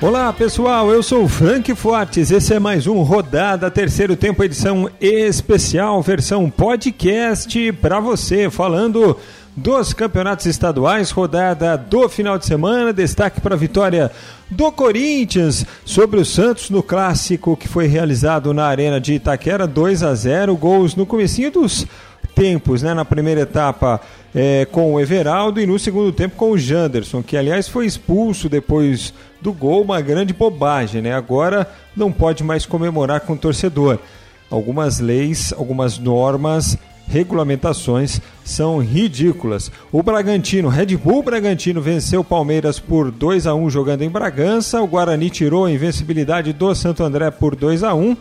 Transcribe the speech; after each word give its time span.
Olá 0.00 0.32
pessoal, 0.32 0.92
eu 0.92 1.02
sou 1.02 1.26
Frank 1.26 1.74
Fortes. 1.74 2.30
Esse 2.30 2.54
é 2.54 2.60
mais 2.60 2.86
um 2.86 3.02
Rodada 3.02 3.68
Terceiro 3.68 4.14
Tempo, 4.14 4.44
edição 4.44 4.88
especial, 5.00 6.00
versão 6.00 6.48
podcast 6.48 7.72
para 7.72 7.98
você, 7.98 8.48
falando 8.48 9.18
dos 9.56 9.92
campeonatos 9.92 10.46
estaduais, 10.46 11.10
rodada 11.10 11.76
do 11.76 12.08
final 12.08 12.38
de 12.38 12.46
semana. 12.46 12.92
Destaque 12.92 13.40
para 13.40 13.56
a 13.56 13.58
vitória 13.58 14.12
do 14.48 14.70
Corinthians 14.70 15.66
sobre 15.84 16.20
o 16.20 16.24
Santos 16.24 16.70
no 16.70 16.80
clássico 16.80 17.56
que 17.56 17.66
foi 17.66 17.88
realizado 17.88 18.54
na 18.54 18.66
Arena 18.66 19.00
de 19.00 19.14
Itaquera, 19.14 19.66
2 19.66 20.04
a 20.04 20.14
0 20.14 20.56
gols 20.56 20.94
no 20.94 21.06
comecinho 21.06 21.50
dos 21.50 21.84
tempos, 22.38 22.82
né? 22.82 22.94
Na 22.94 23.04
primeira 23.04 23.40
etapa 23.40 24.00
é, 24.32 24.64
com 24.70 24.94
o 24.94 25.00
Everaldo 25.00 25.60
e 25.60 25.66
no 25.66 25.76
segundo 25.76 26.12
tempo 26.12 26.36
com 26.36 26.52
o 26.52 26.58
Janderson, 26.58 27.20
que 27.20 27.36
aliás 27.36 27.68
foi 27.68 27.84
expulso 27.84 28.48
depois 28.48 29.12
do 29.42 29.52
gol, 29.52 29.82
uma 29.82 30.00
grande 30.00 30.32
bobagem, 30.32 31.02
né? 31.02 31.12
Agora 31.12 31.68
não 31.96 32.12
pode 32.12 32.44
mais 32.44 32.64
comemorar 32.64 33.22
com 33.22 33.32
o 33.32 33.36
torcedor. 33.36 33.98
Algumas 34.48 35.00
leis, 35.00 35.52
algumas 35.52 35.98
normas 35.98 36.78
regulamentações 37.08 38.20
são 38.44 38.78
ridículas. 38.78 39.72
O 39.90 40.02
Bragantino, 40.02 40.68
Red 40.68 40.96
Bull 40.96 41.22
Bragantino 41.22 41.80
venceu 41.80 42.20
o 42.20 42.24
Palmeiras 42.24 42.78
por 42.78 43.10
2 43.10 43.46
a 43.46 43.54
1 43.54 43.68
jogando 43.70 44.02
em 44.02 44.10
Bragança. 44.10 44.80
O 44.80 44.86
Guarani 44.86 45.28
tirou 45.28 45.64
a 45.64 45.72
invencibilidade 45.72 46.52
do 46.52 46.72
Santo 46.74 47.02
André 47.02 47.30
por 47.30 47.56
2 47.56 47.82
a 47.82 47.94
1. 47.94 48.16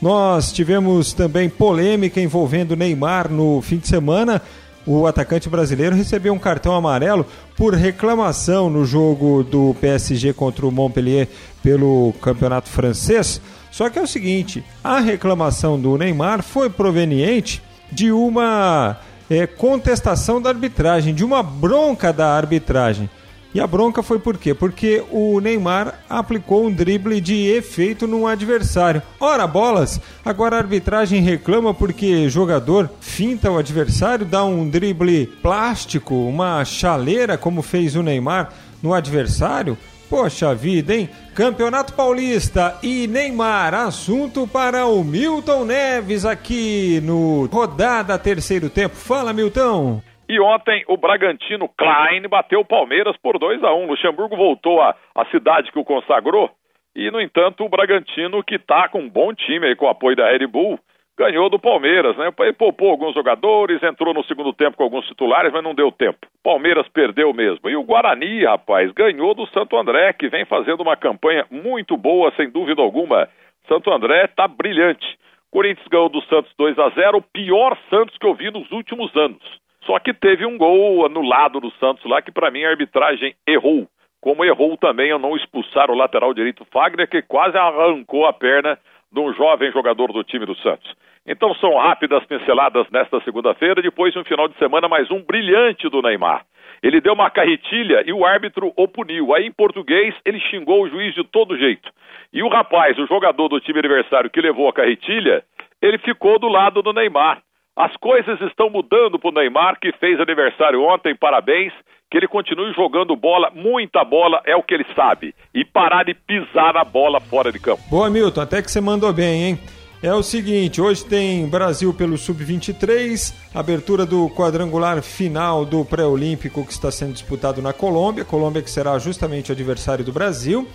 Nós 0.00 0.52
tivemos 0.52 1.12
também 1.12 1.48
polêmica 1.48 2.20
envolvendo 2.20 2.76
Neymar 2.76 3.30
no 3.30 3.60
fim 3.60 3.78
de 3.78 3.88
semana. 3.88 4.40
O 4.86 5.06
atacante 5.06 5.48
brasileiro 5.48 5.96
recebeu 5.96 6.32
um 6.32 6.38
cartão 6.38 6.74
amarelo 6.74 7.26
por 7.56 7.74
reclamação 7.74 8.70
no 8.70 8.86
jogo 8.86 9.42
do 9.42 9.74
PSG 9.80 10.32
contra 10.32 10.66
o 10.66 10.70
Montpellier 10.70 11.28
pelo 11.62 12.14
campeonato 12.22 12.68
francês. 12.68 13.40
Só 13.70 13.90
que 13.90 13.98
é 13.98 14.02
o 14.02 14.06
seguinte: 14.06 14.64
a 14.82 15.00
reclamação 15.00 15.78
do 15.78 15.98
Neymar 15.98 16.42
foi 16.42 16.70
proveniente 16.70 17.60
de 17.90 18.12
uma 18.12 18.98
é, 19.28 19.46
contestação 19.46 20.40
da 20.40 20.50
arbitragem, 20.50 21.12
de 21.12 21.24
uma 21.24 21.42
bronca 21.42 22.12
da 22.12 22.34
arbitragem. 22.34 23.10
E 23.54 23.60
a 23.60 23.66
bronca 23.66 24.02
foi 24.02 24.18
por 24.18 24.36
quê? 24.36 24.52
Porque 24.52 25.02
o 25.10 25.40
Neymar 25.40 26.00
aplicou 26.08 26.66
um 26.66 26.72
drible 26.72 27.20
de 27.20 27.48
efeito 27.48 28.06
num 28.06 28.26
adversário. 28.26 29.02
Ora, 29.18 29.46
bolas! 29.46 29.98
Agora 30.22 30.56
a 30.56 30.58
arbitragem 30.58 31.22
reclama 31.22 31.72
porque 31.72 32.28
jogador 32.28 32.90
finta 33.00 33.50
o 33.50 33.56
adversário, 33.56 34.26
dá 34.26 34.44
um 34.44 34.68
drible 34.68 35.26
plástico, 35.42 36.14
uma 36.14 36.62
chaleira, 36.64 37.38
como 37.38 37.62
fez 37.62 37.96
o 37.96 38.02
Neymar 38.02 38.52
no 38.82 38.92
adversário. 38.92 39.78
Poxa 40.10 40.54
vida, 40.54 40.94
hein? 40.94 41.08
Campeonato 41.34 41.92
Paulista 41.92 42.76
e 42.82 43.06
Neymar, 43.06 43.74
assunto 43.74 44.46
para 44.46 44.86
o 44.86 45.04
Milton 45.04 45.66
Neves 45.66 46.24
aqui 46.24 47.00
no 47.02 47.46
Rodada 47.46 48.18
Terceiro 48.18 48.70
Tempo. 48.70 48.96
Fala, 48.96 49.32
Milton! 49.32 50.02
E 50.28 50.38
ontem 50.38 50.84
o 50.86 50.96
Bragantino 50.96 51.68
Klein 51.70 52.22
bateu 52.28 52.60
o 52.60 52.64
Palmeiras 52.64 53.16
por 53.16 53.38
2 53.38 53.64
a 53.64 53.72
1 53.72 53.86
Luxemburgo 53.86 54.36
voltou 54.36 54.80
à, 54.82 54.94
à 55.14 55.24
cidade 55.26 55.72
que 55.72 55.78
o 55.78 55.84
consagrou. 55.84 56.50
E, 56.94 57.10
no 57.10 57.20
entanto, 57.20 57.64
o 57.64 57.68
Bragantino, 57.68 58.42
que 58.42 58.56
está 58.56 58.88
com 58.88 59.00
um 59.00 59.08
bom 59.08 59.32
time 59.32 59.66
aí, 59.66 59.76
com 59.76 59.86
o 59.86 59.88
apoio 59.88 60.16
da 60.16 60.30
Red 60.30 60.46
Bull, 60.46 60.78
ganhou 61.16 61.48
do 61.48 61.58
Palmeiras, 61.58 62.16
né? 62.16 62.30
Ele 62.40 62.52
poupou 62.52 62.90
alguns 62.90 63.14
jogadores, 63.14 63.82
entrou 63.82 64.12
no 64.12 64.22
segundo 64.24 64.52
tempo 64.52 64.76
com 64.76 64.84
alguns 64.84 65.06
titulares, 65.06 65.52
mas 65.52 65.64
não 65.64 65.74
deu 65.74 65.90
tempo. 65.90 66.18
Palmeiras 66.44 66.86
perdeu 66.88 67.32
mesmo. 67.32 67.68
E 67.70 67.76
o 67.76 67.82
Guarani, 67.82 68.44
rapaz, 68.44 68.90
ganhou 68.92 69.34
do 69.34 69.46
Santo 69.46 69.76
André, 69.76 70.12
que 70.12 70.28
vem 70.28 70.44
fazendo 70.44 70.80
uma 70.80 70.96
campanha 70.96 71.46
muito 71.50 71.96
boa, 71.96 72.32
sem 72.36 72.50
dúvida 72.50 72.82
alguma. 72.82 73.28
Santo 73.66 73.90
André 73.90 74.26
está 74.26 74.46
brilhante. 74.46 75.06
Corinthians 75.50 75.88
ganhou 75.88 76.08
do 76.08 76.20
Santos 76.22 76.52
2 76.58 76.78
a 76.78 76.90
0 76.90 77.18
o 77.18 77.22
pior 77.22 77.78
Santos 77.88 78.16
que 78.18 78.26
eu 78.26 78.34
vi 78.34 78.50
nos 78.50 78.70
últimos 78.70 79.14
anos. 79.16 79.42
Só 79.84 79.98
que 79.98 80.12
teve 80.12 80.44
um 80.44 80.58
gol 80.58 81.06
anulado 81.06 81.60
do 81.60 81.70
Santos 81.72 82.04
lá 82.04 82.20
que 82.20 82.32
para 82.32 82.50
mim 82.50 82.64
a 82.64 82.70
arbitragem 82.70 83.34
errou. 83.46 83.86
Como 84.20 84.44
errou 84.44 84.76
também 84.76 85.10
ao 85.10 85.18
não 85.18 85.36
expulsar 85.36 85.90
o 85.90 85.94
lateral 85.94 86.34
direito 86.34 86.66
Fagner, 86.72 87.08
que 87.08 87.22
quase 87.22 87.56
arrancou 87.56 88.26
a 88.26 88.32
perna 88.32 88.78
de 89.12 89.20
um 89.20 89.32
jovem 89.32 89.72
jogador 89.72 90.12
do 90.12 90.24
time 90.24 90.44
do 90.44 90.56
Santos. 90.56 90.94
Então 91.26 91.54
são 91.56 91.76
rápidas 91.76 92.24
pinceladas 92.26 92.86
nesta 92.90 93.20
segunda-feira, 93.20 93.82
depois 93.82 94.12
de 94.12 94.18
um 94.18 94.24
final 94.24 94.48
de 94.48 94.56
semana 94.58 94.88
mais 94.88 95.10
um 95.10 95.22
brilhante 95.22 95.88
do 95.88 96.02
Neymar. 96.02 96.44
Ele 96.82 97.00
deu 97.00 97.12
uma 97.12 97.30
carretilha 97.30 98.02
e 98.06 98.12
o 98.12 98.24
árbitro 98.24 98.72
o 98.76 98.88
puniu. 98.88 99.34
Aí, 99.34 99.46
em 99.46 99.52
português, 99.52 100.14
ele 100.24 100.38
xingou 100.40 100.82
o 100.82 100.88
juiz 100.88 101.14
de 101.14 101.24
todo 101.24 101.58
jeito. 101.58 101.90
E 102.32 102.42
o 102.42 102.48
rapaz, 102.48 102.96
o 102.98 103.06
jogador 103.06 103.48
do 103.48 103.60
time 103.60 103.78
adversário 103.78 104.30
que 104.30 104.40
levou 104.40 104.68
a 104.68 104.72
carretilha, 104.72 105.42
ele 105.82 105.98
ficou 105.98 106.38
do 106.38 106.48
lado 106.48 106.82
do 106.82 106.92
Neymar. 106.92 107.42
As 107.78 107.96
coisas 107.98 108.40
estão 108.40 108.68
mudando 108.68 109.20
para 109.20 109.30
o 109.30 109.32
Neymar, 109.32 109.78
que 109.80 109.92
fez 110.00 110.18
aniversário 110.18 110.82
ontem, 110.82 111.14
parabéns. 111.14 111.72
Que 112.10 112.16
ele 112.16 112.26
continue 112.26 112.72
jogando 112.72 113.14
bola, 113.14 113.52
muita 113.54 114.02
bola, 114.02 114.42
é 114.44 114.56
o 114.56 114.64
que 114.64 114.74
ele 114.74 114.86
sabe. 114.96 115.32
E 115.54 115.64
parar 115.64 116.04
de 116.04 116.12
pisar 116.12 116.74
na 116.74 116.82
bola 116.82 117.20
fora 117.20 117.52
de 117.52 117.60
campo. 117.60 117.80
Boa, 117.88 118.10
Milton, 118.10 118.40
até 118.40 118.60
que 118.62 118.68
você 118.68 118.80
mandou 118.80 119.12
bem, 119.12 119.44
hein? 119.44 119.58
É 120.02 120.12
o 120.12 120.24
seguinte, 120.24 120.80
hoje 120.80 121.04
tem 121.04 121.48
Brasil 121.48 121.94
pelo 121.94 122.18
Sub-23, 122.18 123.32
abertura 123.54 124.04
do 124.04 124.28
quadrangular 124.30 125.00
final 125.02 125.64
do 125.64 125.84
pré-olímpico 125.84 126.64
que 126.64 126.72
está 126.72 126.90
sendo 126.90 127.12
disputado 127.12 127.62
na 127.62 127.72
Colômbia, 127.72 128.24
Colômbia 128.24 128.62
que 128.62 128.70
será 128.70 128.98
justamente 128.98 129.50
o 129.50 129.54
adversário 129.54 130.04
do 130.04 130.12
Brasil. 130.12 130.66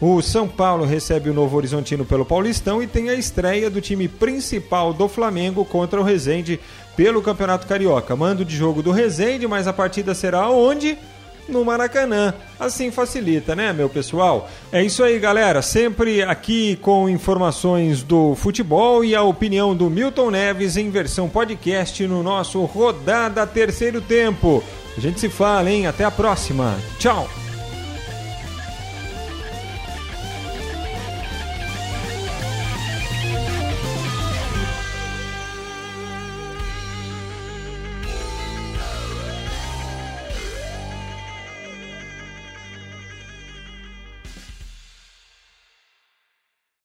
O 0.00 0.22
São 0.22 0.48
Paulo 0.48 0.86
recebe 0.86 1.28
o 1.28 1.34
Novo 1.34 1.56
Horizontino 1.58 2.06
pelo 2.06 2.24
Paulistão 2.24 2.82
e 2.82 2.86
tem 2.86 3.10
a 3.10 3.14
estreia 3.14 3.68
do 3.68 3.82
time 3.82 4.08
principal 4.08 4.94
do 4.94 5.06
Flamengo 5.06 5.62
contra 5.62 6.00
o 6.00 6.04
Resende 6.04 6.58
pelo 6.96 7.20
Campeonato 7.20 7.66
Carioca. 7.66 8.16
Mando 8.16 8.42
de 8.42 8.56
jogo 8.56 8.82
do 8.82 8.92
Resende, 8.92 9.46
mas 9.46 9.68
a 9.68 9.74
partida 9.74 10.14
será 10.14 10.48
onde? 10.48 10.96
No 11.46 11.64
Maracanã. 11.64 12.32
Assim 12.58 12.90
facilita, 12.90 13.54
né, 13.54 13.74
meu 13.74 13.90
pessoal? 13.90 14.48
É 14.72 14.82
isso 14.82 15.02
aí, 15.04 15.18
galera. 15.18 15.60
Sempre 15.60 16.22
aqui 16.22 16.76
com 16.76 17.06
informações 17.06 18.02
do 18.02 18.34
futebol 18.34 19.04
e 19.04 19.14
a 19.14 19.22
opinião 19.22 19.76
do 19.76 19.90
Milton 19.90 20.30
Neves 20.30 20.78
em 20.78 20.88
versão 20.88 21.28
podcast 21.28 22.06
no 22.06 22.22
nosso 22.22 22.62
Rodada 22.64 23.46
Terceiro 23.46 24.00
Tempo. 24.00 24.64
A 24.96 25.00
gente 25.00 25.20
se 25.20 25.28
fala, 25.28 25.70
hein? 25.70 25.86
Até 25.86 26.04
a 26.04 26.10
próxima. 26.10 26.78
Tchau! 26.98 27.28